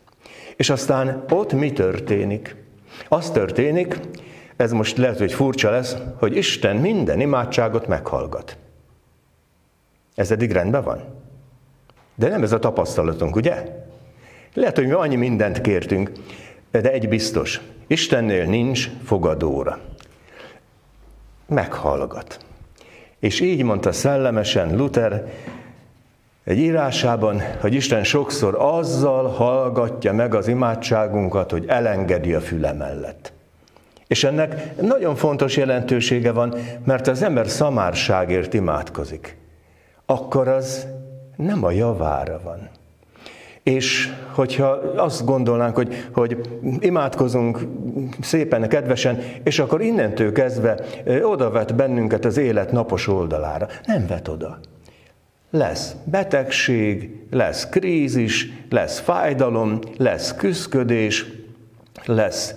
És 0.57 0.71
aztán 0.71 1.25
ott 1.31 1.53
mi 1.53 1.73
történik? 1.73 2.57
Az 3.09 3.31
történik, 3.31 4.01
ez 4.57 4.73
most 4.73 4.97
lehet, 4.97 5.19
hogy 5.19 5.33
furcsa 5.33 5.71
lesz, 5.71 5.97
hogy 6.19 6.37
Isten 6.37 6.77
minden 6.77 7.21
imádságot 7.21 7.87
meghallgat. 7.87 8.57
Ez 10.15 10.31
eddig 10.31 10.51
rendben 10.51 10.83
van? 10.83 11.05
De 12.15 12.29
nem 12.29 12.43
ez 12.43 12.53
a 12.53 12.59
tapasztalatunk, 12.59 13.37
ugye? 13.37 13.85
Lehet, 14.55 14.77
hogy 14.77 14.87
mi 14.87 14.93
annyi 14.93 15.17
mindent 15.17 15.61
kértünk, 15.61 16.13
de 16.71 16.93
egy 16.93 17.09
biztos, 17.09 17.61
Istennél 17.87 18.45
nincs 18.45 18.91
fogadóra. 19.05 19.79
Meghallgat. 21.47 22.39
És 23.19 23.41
így 23.41 23.63
mondta 23.63 23.93
szellemesen 23.93 24.77
Luther, 24.77 25.33
egy 26.47 26.59
írásában, 26.59 27.43
hogy 27.61 27.75
Isten 27.75 28.05
sokszor 28.05 28.55
azzal 28.59 29.27
hallgatja 29.29 30.13
meg 30.13 30.35
az 30.35 30.49
imádságunkat, 30.49 31.51
hogy 31.51 31.65
elengedi 31.67 32.35
a 32.35 32.41
füle 32.41 32.73
mellett. 32.73 33.33
És 34.07 34.25
ennek 34.25 34.81
nagyon 34.81 35.15
fontos 35.15 35.57
jelentősége 35.57 36.33
van, 36.33 36.55
mert 36.85 37.07
az 37.07 37.23
ember 37.23 37.49
szamárságért 37.49 38.55
imádkozik. 38.55 39.37
Akkor 40.05 40.49
az 40.49 40.87
nem 41.37 41.65
a 41.65 41.71
javára 41.71 42.41
van. 42.45 42.69
És 43.63 44.13
hogyha 44.33 44.67
azt 44.97 45.25
gondolnánk, 45.25 45.75
hogy, 45.75 46.09
hogy 46.13 46.41
imádkozunk 46.81 47.67
szépen, 48.21 48.69
kedvesen, 48.69 49.23
és 49.45 49.59
akkor 49.59 49.83
innentől 49.83 50.33
kezdve 50.33 50.79
oda 51.23 51.51
vet 51.51 51.75
bennünket 51.75 52.25
az 52.25 52.37
élet 52.37 52.73
napos 52.73 53.09
oldalára. 53.09 53.67
Nem 53.87 54.07
vet 54.07 54.29
oda. 54.29 54.59
Lesz 55.51 55.95
betegség, 56.05 57.21
lesz 57.31 57.69
krízis, 57.69 58.53
lesz 58.71 58.99
fájdalom, 58.99 59.79
lesz 59.97 60.35
küszködés, 60.35 61.27
lesz 62.05 62.55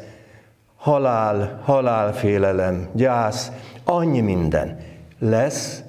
halál, 0.75 1.61
halálfélelem, 1.63 2.89
gyász, 2.93 3.51
annyi 3.83 4.21
minden 4.21 4.77
lesz, 5.19 5.81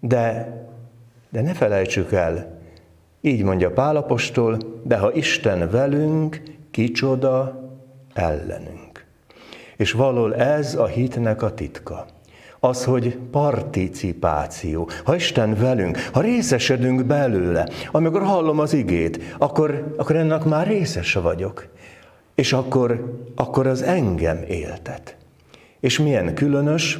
de, 0.00 0.52
de 1.30 1.40
ne 1.40 1.52
felejtsük 1.52 2.12
el, 2.12 2.58
így 3.20 3.42
mondja 3.42 3.70
Pálapostól, 3.70 4.58
de 4.82 4.96
ha 4.96 5.12
Isten 5.12 5.70
velünk, 5.70 6.42
kicsoda 6.70 7.62
ellenünk. 8.14 9.04
És 9.76 9.92
való 9.92 10.32
ez 10.32 10.74
a 10.74 10.86
hitnek 10.86 11.42
a 11.42 11.54
titka 11.54 12.06
az, 12.60 12.84
hogy 12.84 13.18
participáció. 13.30 14.88
Ha 15.04 15.14
Isten 15.14 15.54
velünk, 15.54 15.98
ha 16.12 16.20
részesedünk 16.20 17.04
belőle, 17.04 17.68
amikor 17.90 18.22
hallom 18.22 18.58
az 18.58 18.72
igét, 18.72 19.34
akkor, 19.38 19.94
akkor 19.96 20.16
ennek 20.16 20.44
már 20.44 20.66
részese 20.66 21.20
vagyok. 21.20 21.66
És 22.34 22.52
akkor, 22.52 23.18
akkor 23.34 23.66
az 23.66 23.82
engem 23.82 24.38
éltet. 24.48 25.16
És 25.80 25.98
milyen 25.98 26.34
különös, 26.34 26.98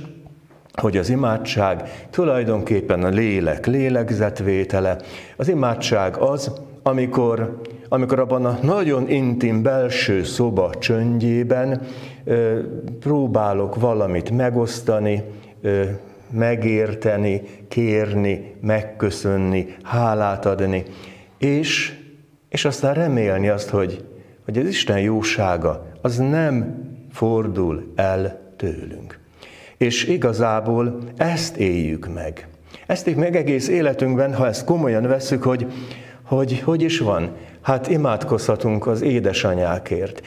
hogy 0.73 0.97
az 0.97 1.09
imádság 1.09 2.07
tulajdonképpen 2.11 3.03
a 3.05 3.09
lélek 3.09 3.67
lélegzetvétele. 3.67 4.99
Az 5.37 5.49
imádság 5.49 6.17
az, 6.17 6.53
amikor, 6.83 7.61
amikor 7.89 8.19
abban 8.19 8.45
a 8.45 8.59
nagyon 8.63 9.09
intim 9.09 9.63
belső 9.63 10.23
szoba 10.25 10.71
csöndjében 10.79 11.81
próbálok 13.01 13.81
valamit 13.81 14.31
megosztani, 14.31 15.23
megérteni, 16.31 17.43
kérni, 17.69 18.55
megköszönni, 18.61 19.77
hálát 19.83 20.47
adni, 20.47 20.85
és, 21.39 21.99
és 22.49 22.65
aztán 22.65 22.95
remélni 22.95 23.49
azt, 23.49 23.69
hogy, 23.69 24.05
hogy 24.45 24.59
az 24.59 24.67
Isten 24.67 25.01
jósága 25.01 25.87
az 26.03 26.17
nem 26.17 26.85
fordul 27.13 27.93
el 27.95 28.41
tőlünk. 28.57 29.19
És 29.77 30.05
igazából 30.05 30.99
ezt 31.17 31.57
éljük 31.57 32.15
meg. 32.15 32.49
Ezt 32.87 33.07
éljük 33.07 33.23
meg 33.23 33.37
egész 33.37 33.69
életünkben, 33.69 34.35
ha 34.35 34.47
ezt 34.47 34.65
komolyan 34.65 35.03
vesszük, 35.03 35.43
hogy 35.43 35.67
hogy, 36.29 36.61
hogy 36.61 36.83
is 36.83 36.99
van. 36.99 37.37
Hát 37.61 37.89
imádkozhatunk 37.89 38.87
az 38.87 39.03
édesanyákért 39.03 40.23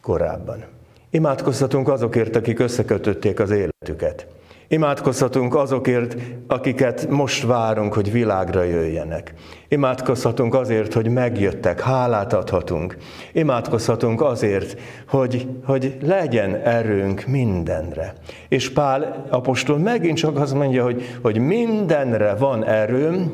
korábban. 0.00 0.64
Imádkozhatunk 1.10 1.88
azokért, 1.88 2.36
akik 2.36 2.58
összekötötték 2.58 3.40
az 3.40 3.50
életüket. 3.50 4.26
Imádkozhatunk 4.70 5.54
azokért, 5.54 6.16
akiket 6.46 7.08
most 7.08 7.46
várunk, 7.46 7.94
hogy 7.94 8.12
világra 8.12 8.62
jöjjenek. 8.62 9.34
Imádkozhatunk 9.68 10.54
azért, 10.54 10.92
hogy 10.92 11.08
megjöttek, 11.08 11.80
hálát 11.80 12.32
adhatunk. 12.32 12.96
Imádkozhatunk 13.32 14.22
azért, 14.22 14.80
hogy, 15.08 15.48
hogy 15.64 15.96
legyen 16.02 16.54
erőnk 16.54 17.26
mindenre. 17.26 18.14
És 18.48 18.70
Pál 18.70 19.26
apostol 19.28 19.78
megint 19.78 20.16
csak 20.16 20.38
azt 20.38 20.54
mondja, 20.54 20.84
hogy, 20.84 21.18
hogy 21.22 21.38
mindenre 21.38 22.34
van 22.34 22.64
erőm, 22.64 23.32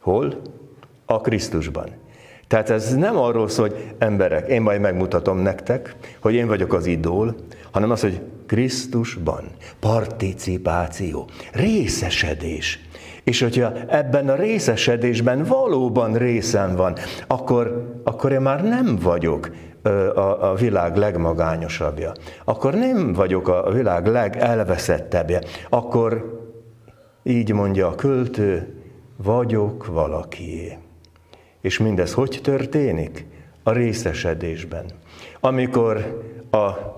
hol? 0.00 0.40
A 1.06 1.20
Krisztusban. 1.20 1.88
Tehát 2.54 2.70
ez 2.70 2.94
nem 2.94 3.16
arról 3.16 3.48
szól, 3.48 3.68
hogy 3.68 3.94
emberek, 3.98 4.48
én 4.48 4.62
majd 4.62 4.80
megmutatom 4.80 5.38
nektek, 5.38 5.96
hogy 6.20 6.34
én 6.34 6.46
vagyok 6.46 6.72
az 6.72 6.86
idól, 6.86 7.34
hanem 7.70 7.90
az, 7.90 8.00
hogy 8.00 8.20
Krisztusban, 8.46 9.44
participáció, 9.80 11.28
részesedés. 11.52 12.78
És 13.24 13.40
hogyha 13.40 13.72
ebben 13.88 14.28
a 14.28 14.34
részesedésben 14.34 15.44
valóban 15.44 16.14
részem 16.14 16.76
van, 16.76 16.96
akkor, 17.26 17.92
akkor 18.04 18.32
én 18.32 18.40
már 18.40 18.64
nem 18.64 18.98
vagyok 19.02 19.50
a, 20.14 20.50
a 20.50 20.54
világ 20.54 20.96
legmagányosabbja. 20.96 22.12
Akkor 22.44 22.74
nem 22.74 23.12
vagyok 23.12 23.48
a 23.48 23.70
világ 23.70 24.06
legelveszettebbje. 24.06 25.40
Akkor 25.68 26.40
így 27.22 27.52
mondja 27.52 27.86
a 27.86 27.94
költő, 27.94 28.74
vagyok 29.16 29.86
valakié. 29.86 30.78
És 31.64 31.78
mindez 31.78 32.12
hogy 32.12 32.40
történik? 32.42 33.26
A 33.62 33.72
részesedésben. 33.72 34.84
Amikor 35.40 36.22
a, 36.50 36.56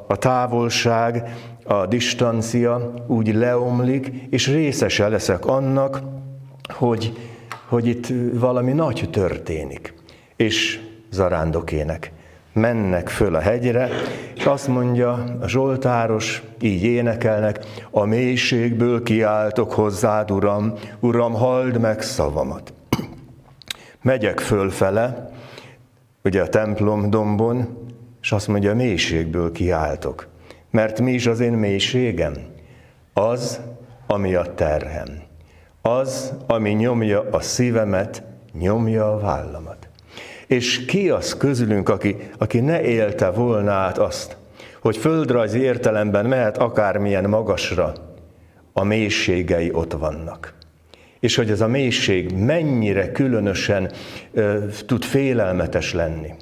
a 0.08 0.16
távolság, 0.18 1.36
a 1.64 1.86
distancia 1.86 2.94
úgy 3.06 3.34
leomlik, 3.34 4.12
és 4.30 4.46
részese 4.48 5.08
leszek 5.08 5.46
annak, 5.46 6.00
hogy, 6.68 7.12
hogy 7.68 7.86
itt 7.86 8.06
valami 8.32 8.72
nagy 8.72 9.08
történik. 9.10 9.94
És 10.36 10.80
zarándokének 11.10 12.12
mennek 12.52 13.08
föl 13.08 13.34
a 13.34 13.40
hegyre, 13.40 13.88
és 14.34 14.44
azt 14.46 14.68
mondja 14.68 15.12
a 15.40 15.48
Zsoltáros, 15.48 16.42
így 16.60 16.82
énekelnek, 16.82 17.64
a 17.90 18.04
mélységből 18.04 19.02
kiáltok 19.02 19.72
hozzád, 19.72 20.30
Uram, 20.30 20.72
Uram, 21.00 21.32
halld 21.32 21.80
meg 21.80 22.02
szavamat. 22.02 22.75
Megyek 24.06 24.40
fölfele, 24.40 25.30
ugye 26.24 26.42
a 26.42 26.48
templom 26.48 27.10
dombon, 27.10 27.78
és 28.22 28.32
azt 28.32 28.48
mondja, 28.48 28.74
mélységből 28.74 29.52
kiáltok. 29.52 30.26
Mert 30.70 31.00
mi 31.00 31.12
is 31.12 31.26
az 31.26 31.40
én 31.40 31.52
mélységem? 31.52 32.34
Az, 33.12 33.60
ami 34.06 34.34
a 34.34 34.54
terhem. 34.54 35.22
Az, 35.82 36.32
ami 36.46 36.70
nyomja 36.70 37.28
a 37.30 37.40
szívemet, 37.40 38.22
nyomja 38.52 39.12
a 39.12 39.18
vállamat. 39.18 39.88
És 40.46 40.84
ki 40.84 41.10
az 41.10 41.36
közülünk, 41.36 41.88
aki, 41.88 42.16
aki 42.38 42.60
ne 42.60 42.82
élte 42.82 43.30
volna 43.30 43.72
át 43.72 43.98
azt, 43.98 44.36
hogy 44.80 44.96
földrajzi 44.96 45.58
értelemben 45.58 46.26
mehet 46.26 46.58
akármilyen 46.58 47.28
magasra, 47.28 47.92
a 48.72 48.84
mélységei 48.84 49.72
ott 49.72 49.92
vannak. 49.92 50.55
És 51.26 51.34
hogy 51.34 51.50
ez 51.50 51.60
a 51.60 51.66
mélység 51.66 52.32
mennyire 52.32 53.12
különösen 53.12 53.92
ö, 54.32 54.64
tud 54.86 55.04
félelmetes 55.04 55.92
lenni. 55.92 56.34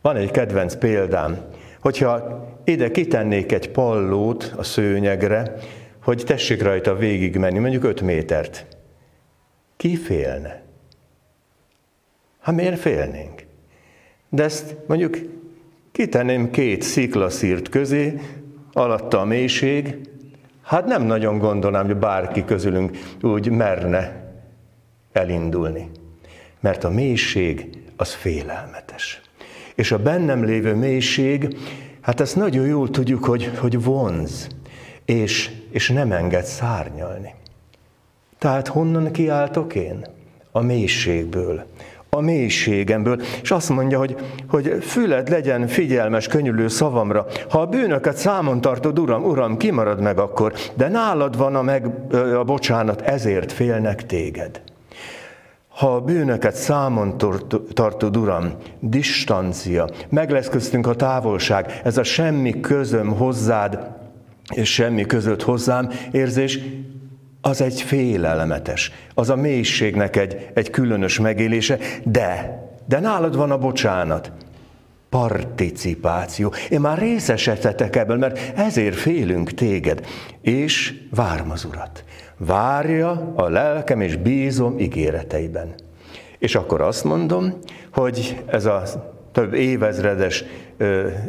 Van 0.00 0.16
egy 0.16 0.30
kedvenc 0.30 0.74
példám, 0.74 1.38
hogyha 1.80 2.44
ide 2.64 2.90
kitennék 2.90 3.52
egy 3.52 3.70
pallót 3.70 4.54
a 4.56 4.62
szőnyegre, 4.62 5.54
hogy 6.02 6.22
tessék 6.26 6.62
rajta 6.62 6.96
végig 6.96 7.36
menni, 7.36 7.58
mondjuk 7.58 7.84
5 7.84 8.00
métert. 8.00 8.66
Ki 9.76 9.96
félne? 9.96 10.62
Hát 12.40 12.54
miért 12.54 12.80
félnénk? 12.80 13.44
De 14.28 14.42
ezt 14.42 14.76
mondjuk 14.86 15.18
kitenném 15.92 16.50
két 16.50 16.82
sziklaszírt 16.82 17.68
közé, 17.68 18.20
alatta 18.72 19.20
a 19.20 19.24
mélység, 19.24 19.98
hát 20.68 20.86
nem 20.86 21.02
nagyon 21.02 21.38
gondolnám, 21.38 21.86
hogy 21.86 21.96
bárki 21.96 22.44
közülünk 22.44 22.98
úgy 23.22 23.50
merne 23.50 24.32
elindulni. 25.12 25.90
Mert 26.60 26.84
a 26.84 26.90
mélység 26.90 27.68
az 27.96 28.14
félelmetes. 28.14 29.20
És 29.74 29.92
a 29.92 29.98
bennem 29.98 30.44
lévő 30.44 30.74
mélység, 30.74 31.56
hát 32.00 32.20
ezt 32.20 32.36
nagyon 32.36 32.66
jól 32.66 32.90
tudjuk, 32.90 33.24
hogy, 33.24 33.50
hogy 33.58 33.82
vonz, 33.82 34.48
és, 35.04 35.50
és 35.70 35.88
nem 35.88 36.12
enged 36.12 36.44
szárnyalni. 36.44 37.34
Tehát 38.38 38.68
honnan 38.68 39.12
kiáltok 39.12 39.74
én? 39.74 40.06
A 40.52 40.60
mélységből, 40.60 41.66
a 42.10 42.20
mélységemből, 42.20 43.20
és 43.42 43.50
azt 43.50 43.68
mondja, 43.68 43.98
hogy, 43.98 44.16
hogy 44.48 44.76
füled 44.80 45.28
legyen 45.28 45.66
figyelmes, 45.66 46.26
könyülő 46.26 46.68
szavamra. 46.68 47.26
Ha 47.50 47.60
a 47.60 47.66
bűnöket 47.66 48.16
számon 48.16 48.60
tartod, 48.60 48.98
Uram, 48.98 49.24
Uram, 49.24 49.56
kimarad 49.56 50.00
meg 50.00 50.18
akkor, 50.18 50.52
de 50.74 50.88
nálad 50.88 51.36
van 51.36 51.54
a, 51.54 51.62
meg, 51.62 51.86
a 52.38 52.44
bocsánat, 52.44 53.00
ezért 53.00 53.52
félnek 53.52 54.06
téged. 54.06 54.60
Ha 55.68 55.94
a 55.94 56.00
bűnöket 56.00 56.54
számon 56.54 57.18
tartod, 57.72 58.16
Uram, 58.16 58.52
distancia, 58.80 59.88
meg 60.08 60.30
lesz 60.30 60.48
köztünk 60.48 60.86
a 60.86 60.94
távolság, 60.94 61.80
ez 61.84 61.98
a 61.98 62.02
semmi 62.02 62.60
közöm 62.60 63.08
hozzád, 63.08 63.96
és 64.54 64.72
semmi 64.72 65.06
között 65.06 65.42
hozzám 65.42 65.90
érzés, 66.10 66.60
az 67.40 67.60
egy 67.60 67.80
félelmetes, 67.80 68.92
az 69.14 69.30
a 69.30 69.36
mélységnek 69.36 70.16
egy, 70.16 70.48
egy 70.54 70.70
különös 70.70 71.18
megélése, 71.18 71.78
de, 72.04 72.58
de 72.86 73.00
nálad 73.00 73.36
van 73.36 73.50
a 73.50 73.58
bocsánat. 73.58 74.32
Participáció. 75.08 76.52
Én 76.70 76.80
már 76.80 76.98
részesedhetek 76.98 77.96
ebből, 77.96 78.16
mert 78.16 78.58
ezért 78.58 78.96
félünk 78.96 79.50
téged. 79.50 80.06
És 80.40 80.94
várom 81.10 81.50
az 81.50 81.64
Urat. 81.64 82.04
Várja 82.36 83.32
a 83.36 83.48
lelkem, 83.48 84.00
és 84.00 84.16
bízom 84.16 84.78
ígéreteiben. 84.78 85.74
És 86.38 86.54
akkor 86.54 86.80
azt 86.80 87.04
mondom, 87.04 87.58
hogy 87.92 88.42
ez 88.46 88.64
a 88.64 88.82
több 89.32 89.54
évezredes 89.54 90.44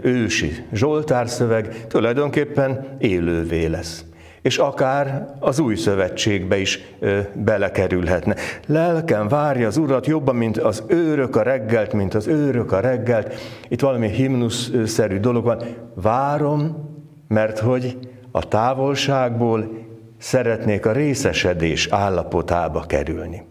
ősi 0.02 0.66
Zsoltár 0.74 1.30
szöveg 1.30 1.88
tulajdonképpen 1.88 2.98
élővé 3.00 3.66
lesz 3.66 4.04
és 4.42 4.58
akár 4.58 5.28
az 5.40 5.60
új 5.60 5.76
szövetségbe 5.76 6.58
is 6.58 6.80
ö, 7.00 7.20
belekerülhetne. 7.34 8.36
Lelkem 8.66 9.28
várja 9.28 9.68
az 9.68 9.78
Urat 9.78 10.06
jobban, 10.06 10.36
mint 10.36 10.58
az 10.58 10.84
őrök 10.88 11.36
a 11.36 11.42
reggelt, 11.42 11.94
mint 11.94 12.14
az 12.14 12.28
őrök 12.28 12.72
a 12.72 12.80
reggelt. 12.80 13.34
Itt 13.68 13.82
valami 13.82 14.08
himnusz-szerű 14.08 15.20
dolog 15.20 15.44
van. 15.44 15.64
Várom, 15.94 16.90
mert 17.28 17.60
hogy 17.60 17.98
a 18.32 18.48
távolságból 18.48 19.88
szeretnék 20.18 20.86
a 20.86 20.92
részesedés 20.92 21.88
állapotába 21.88 22.82
kerülni. 22.82 23.46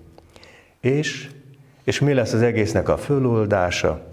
És, 0.81 1.29
és 1.85 2.01
mi 2.01 2.15
lesz 2.15 2.33
az 2.33 2.43
egésznek 2.43 2.89
a 2.89 2.97
föloldása? 2.97 4.07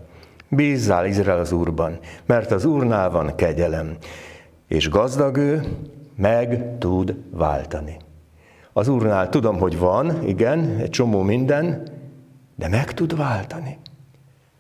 Bízzál 0.50 1.06
Izrael 1.06 1.40
az 1.40 1.52
Úrban, 1.52 2.00
mert 2.26 2.52
az 2.52 2.66
Úrnál 2.66 3.10
van 3.10 3.36
kegyelem. 3.36 3.98
És 4.68 4.90
gazdag 4.90 5.38
ő, 5.38 5.64
meg 6.16 6.78
tud 6.78 7.16
váltani. 7.32 7.98
Az 8.74 8.88
Úrnál 8.88 9.30
tudom, 9.30 9.58
hogy 9.58 9.78
van, 9.78 10.28
igen, 10.28 10.78
egy 10.80 10.90
csomó 10.90 11.22
minden, 11.22 11.88
de 12.56 12.68
meg 12.68 12.94
tud 12.94 13.18
váltani. 13.18 13.78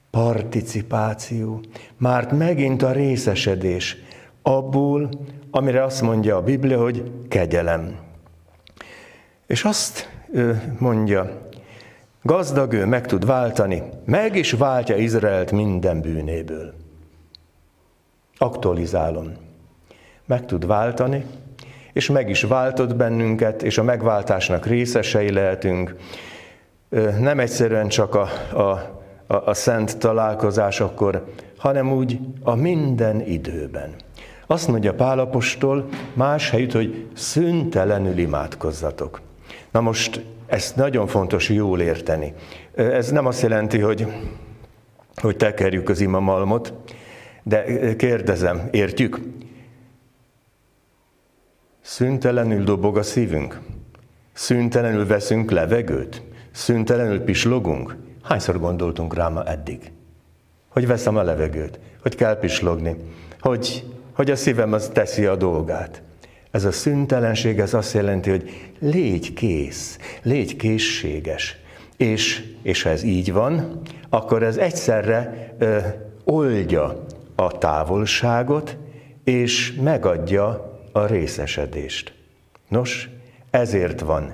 Participáció, 0.09 1.61
már 1.97 2.33
megint 2.33 2.81
a 2.81 2.91
részesedés 2.91 3.97
abból, 4.41 5.09
amire 5.51 5.83
azt 5.83 6.01
mondja 6.01 6.35
a 6.35 6.43
Biblia, 6.43 6.81
hogy 6.81 7.11
kegyelem. 7.27 7.95
És 9.47 9.63
azt 9.63 10.09
mondja, 10.79 11.49
gazdag 12.21 12.73
ő 12.73 12.85
meg 12.85 13.07
tud 13.07 13.25
váltani, 13.25 13.83
meg 14.05 14.35
is 14.35 14.51
váltja 14.51 14.95
Izraelt 14.95 15.51
minden 15.51 16.01
bűnéből. 16.01 16.73
Aktualizálom. 18.37 19.31
Meg 20.25 20.45
tud 20.45 20.65
váltani, 20.65 21.25
és 21.95 22.09
meg 22.09 22.29
is 22.29 22.41
váltott 22.41 22.95
bennünket, 22.95 23.63
és 23.63 23.77
a 23.77 23.83
megváltásnak 23.83 24.65
részesei 24.65 25.31
lehetünk. 25.31 25.95
Nem 27.19 27.39
egyszerűen 27.39 27.87
csak 27.87 28.15
a, 28.15 28.27
a, 28.53 28.61
a, 29.27 29.35
a 29.35 29.53
szent 29.53 29.97
találkozásokkor, 29.97 31.25
hanem 31.57 31.91
úgy 31.91 32.19
a 32.43 32.55
minden 32.55 33.21
időben. 33.21 33.89
Azt 34.47 34.67
mondja 34.67 34.93
Pálapostól 34.93 35.89
más 36.13 36.49
helyütt, 36.49 36.71
hogy 36.71 37.07
szüntelenül 37.13 38.17
imádkozzatok. 38.17 39.21
Na 39.71 39.81
most 39.81 40.25
ezt 40.47 40.75
nagyon 40.75 41.07
fontos 41.07 41.49
jól 41.49 41.81
érteni. 41.81 42.33
Ez 42.75 43.11
nem 43.11 43.25
azt 43.25 43.41
jelenti, 43.41 43.79
hogy, 43.79 44.07
hogy 45.21 45.37
tekerjük 45.37 45.89
az 45.89 46.01
imamalmot, 46.01 46.73
de 47.43 47.63
kérdezem, 47.95 48.67
értjük? 48.71 49.19
Szüntelenül 51.87 52.63
dobog 52.63 52.97
a 52.97 53.03
szívünk? 53.03 53.59
Szüntelenül 54.33 55.07
veszünk 55.07 55.51
levegőt? 55.51 56.21
Szüntelenül 56.51 57.19
pislogunk? 57.21 57.95
Hányszor 58.23 58.59
gondoltunk 58.59 59.13
rá 59.13 59.27
ma 59.27 59.43
eddig? 59.43 59.91
Hogy 60.69 60.87
veszem 60.87 61.17
a 61.17 61.23
levegőt? 61.23 61.79
Hogy 62.01 62.15
kell 62.15 62.39
pislogni? 62.39 62.95
Hogy, 63.39 63.85
hogy 64.11 64.31
a 64.31 64.35
szívem 64.35 64.73
az 64.73 64.89
teszi 64.93 65.25
a 65.25 65.35
dolgát? 65.35 66.01
Ez 66.51 66.65
a 66.65 66.71
szüntelenség, 66.71 67.59
ez 67.59 67.73
azt 67.73 67.93
jelenti, 67.93 68.29
hogy 68.29 68.71
légy 68.79 69.33
kész, 69.33 69.97
légy 70.21 70.55
készséges. 70.55 71.57
És, 71.97 72.43
és 72.61 72.81
ha 72.81 72.89
ez 72.89 73.03
így 73.03 73.31
van, 73.31 73.81
akkor 74.09 74.43
ez 74.43 74.57
egyszerre 74.57 75.53
ö, 75.57 75.77
oldja 76.23 77.05
a 77.35 77.57
távolságot, 77.57 78.77
és 79.23 79.73
megadja 79.81 80.73
a 80.95 81.05
részesedést. 81.05 82.13
Nos, 82.67 83.09
ezért 83.49 83.99
van 83.99 84.33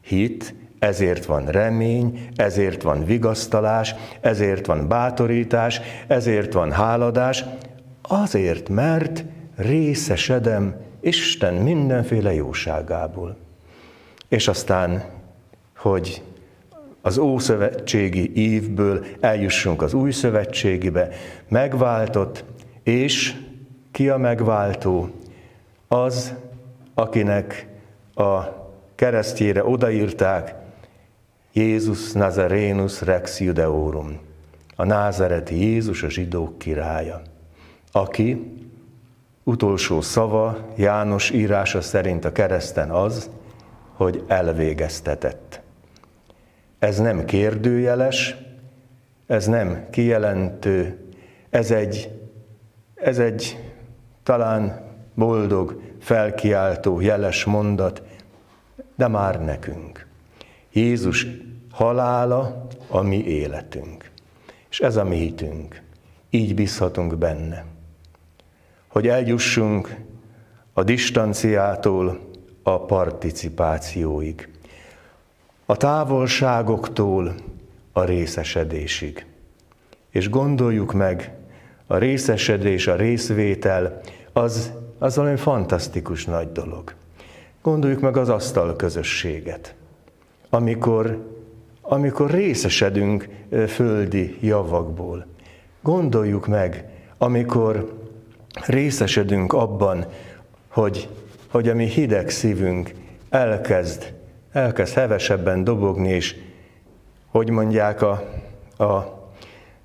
hit, 0.00 0.54
ezért 0.78 1.24
van 1.24 1.46
remény, 1.46 2.28
ezért 2.34 2.82
van 2.82 3.04
vigasztalás, 3.04 3.94
ezért 4.20 4.66
van 4.66 4.88
bátorítás, 4.88 5.80
ezért 6.06 6.52
van 6.52 6.72
háladás, 6.72 7.44
azért, 8.02 8.68
mert 8.68 9.24
részesedem 9.54 10.74
Isten 11.00 11.54
mindenféle 11.54 12.34
jóságából. 12.34 13.36
És 14.28 14.48
aztán, 14.48 15.04
hogy 15.76 16.22
az 17.00 17.18
ószövetségi 17.18 18.32
évből 18.34 19.04
eljussunk 19.20 19.82
az 19.82 19.94
új 19.94 20.10
szövetségibe, 20.10 21.08
megváltott, 21.48 22.44
és 22.82 23.34
ki 23.92 24.08
a 24.08 24.16
megváltó? 24.16 25.10
Az, 25.88 26.34
akinek 26.94 27.66
a 28.14 28.42
keresztjére 28.94 29.64
odaírták 29.64 30.54
Jézus 31.52 32.12
Nazarenus 32.12 33.02
Rex 33.02 33.40
Judeorum. 33.40 34.18
a 34.78 34.84
názereti 34.84 35.60
Jézus 35.64 36.02
a 36.02 36.08
zsidók 36.08 36.58
királya, 36.58 37.22
aki 37.92 38.52
utolsó 39.44 40.00
szava 40.00 40.58
János 40.76 41.30
írása 41.30 41.80
szerint 41.80 42.24
a 42.24 42.32
kereszten 42.32 42.90
az, 42.90 43.30
hogy 43.94 44.24
elvégeztetett. 44.26 45.60
Ez 46.78 46.98
nem 46.98 47.24
kérdőjeles, 47.24 48.36
ez 49.26 49.46
nem 49.46 49.86
kijelentő, 49.90 50.98
ez 51.50 51.70
egy, 51.70 52.10
ez 52.94 53.18
egy 53.18 53.58
talán 54.22 54.85
boldog, 55.16 55.80
felkiáltó, 56.00 57.00
jeles 57.00 57.44
mondat, 57.44 58.02
de 58.94 59.08
már 59.08 59.44
nekünk. 59.44 60.06
Jézus 60.72 61.26
halála 61.70 62.66
a 62.88 63.00
mi 63.00 63.24
életünk. 63.24 64.10
És 64.70 64.80
ez 64.80 64.96
a 64.96 65.04
mi 65.04 65.16
hitünk. 65.16 65.82
Így 66.30 66.54
bízhatunk 66.54 67.18
benne. 67.18 67.64
Hogy 68.86 69.08
eljussunk 69.08 69.96
a 70.72 70.82
distanciától 70.82 72.20
a 72.62 72.80
participációig. 72.80 74.48
A 75.66 75.76
távolságoktól 75.76 77.34
a 77.92 78.04
részesedésig. 78.04 79.26
És 80.10 80.30
gondoljuk 80.30 80.92
meg, 80.92 81.34
a 81.86 81.96
részesedés, 81.96 82.86
a 82.86 82.96
részvétel, 82.96 84.00
az, 84.32 84.72
az 84.98 85.16
valami 85.16 85.36
fantasztikus 85.36 86.24
nagy 86.24 86.52
dolog. 86.52 86.94
Gondoljuk 87.62 88.00
meg 88.00 88.16
az 88.16 88.28
asztal 88.28 88.76
közösséget, 88.76 89.74
amikor, 90.50 91.18
amikor 91.80 92.30
részesedünk 92.30 93.28
földi 93.68 94.36
javakból. 94.40 95.26
Gondoljuk 95.82 96.46
meg, 96.46 96.84
amikor 97.18 97.92
részesedünk 98.66 99.52
abban, 99.52 100.06
hogy, 100.68 101.08
hogy 101.50 101.68
a 101.68 101.74
mi 101.74 101.84
hideg 101.84 102.30
szívünk 102.30 102.94
elkezd, 103.28 104.14
elkezd 104.52 104.94
hevesebben 104.94 105.64
dobogni, 105.64 106.08
és 106.08 106.36
hogy 107.26 107.50
mondják 107.50 108.02
a, 108.02 108.10
a 108.84 109.16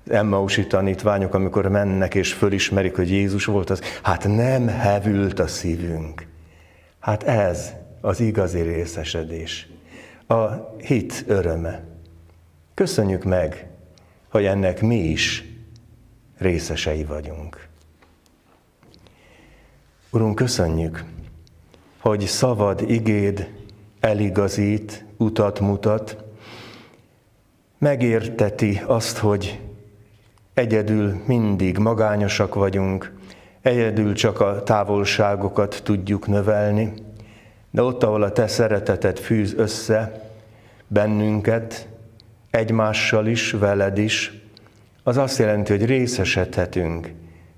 Emmausi 0.08 0.66
tanítványok, 0.66 1.34
amikor 1.34 1.68
mennek 1.68 2.14
és 2.14 2.32
fölismerik, 2.32 2.96
hogy 2.96 3.10
Jézus 3.10 3.44
volt 3.44 3.70
az, 3.70 3.80
hát 4.02 4.28
nem 4.28 4.68
hevült 4.68 5.38
a 5.38 5.46
szívünk. 5.46 6.26
Hát 7.00 7.22
ez 7.22 7.72
az 8.00 8.20
igazi 8.20 8.60
részesedés, 8.60 9.68
a 10.26 10.44
hit 10.78 11.24
öröme. 11.26 11.84
Köszönjük 12.74 13.24
meg, 13.24 13.66
hogy 14.28 14.44
ennek 14.44 14.80
mi 14.80 14.98
is 14.98 15.44
részesei 16.38 17.04
vagyunk. 17.04 17.68
Urunk, 20.10 20.34
köszönjük, 20.34 21.04
hogy 21.98 22.20
szavad 22.20 22.90
igéd 22.90 23.50
eligazít, 24.00 25.04
utat 25.16 25.60
mutat, 25.60 26.24
megérteti 27.78 28.80
azt, 28.86 29.16
hogy 29.16 29.60
egyedül 30.54 31.22
mindig 31.26 31.78
magányosak 31.78 32.54
vagyunk, 32.54 33.12
egyedül 33.62 34.14
csak 34.14 34.40
a 34.40 34.62
távolságokat 34.62 35.80
tudjuk 35.84 36.26
növelni, 36.26 36.92
de 37.70 37.82
ott, 37.82 38.02
ahol 38.02 38.22
a 38.22 38.32
te 38.32 38.46
szereteted 38.46 39.18
fűz 39.18 39.54
össze 39.56 40.30
bennünket, 40.86 41.88
egymással 42.50 43.26
is, 43.26 43.50
veled 43.50 43.98
is, 43.98 44.40
az 45.02 45.16
azt 45.16 45.38
jelenti, 45.38 45.72
hogy 45.72 45.84
részesedhetünk 45.84 47.12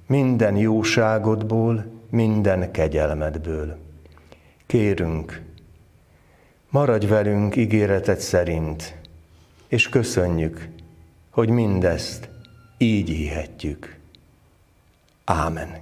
minden 0.07 0.57
jóságodból, 0.57 1.85
minden 2.11 2.71
kegyelmedből. 2.71 3.77
Kérünk, 4.67 5.43
maradj 6.71 7.07
velünk 7.07 7.57
ígéretet 7.57 8.21
szerint, 8.21 8.97
és 9.69 9.89
köszönjük, 9.89 10.69
hogy 11.31 11.49
mindezt 11.49 12.29
így 12.85 13.09
hihetjük. 13.09 13.99
Ámen. 15.25 15.81